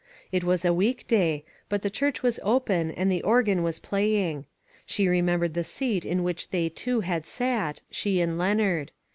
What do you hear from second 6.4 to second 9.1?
they two had sat— she and Leon ard.